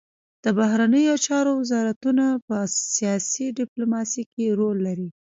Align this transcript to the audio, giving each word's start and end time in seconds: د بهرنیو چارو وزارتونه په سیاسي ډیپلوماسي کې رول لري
د 0.43 0.45
بهرنیو 0.57 1.15
چارو 1.25 1.51
وزارتونه 1.61 2.25
په 2.47 2.57
سیاسي 2.95 3.45
ډیپلوماسي 3.59 4.23
کې 4.33 4.45
رول 4.59 4.77
لري 4.87 5.07